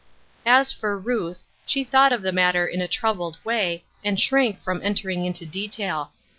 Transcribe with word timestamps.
As 0.47 0.71
for 0.71 0.97
Ruth, 0.97 1.43
she 1.63 1.83
thought 1.83 2.11
of 2.11 2.23
the 2.23 2.31
matter 2.31 2.65
in 2.65 2.81
a 2.81 2.87
troubled 2.87 3.37
way, 3.45 3.83
and 4.03 4.19
shrank 4.19 4.59
from 4.63 4.81
entering 4.83 5.25
into 5.27 5.45
detail. 5.45 6.11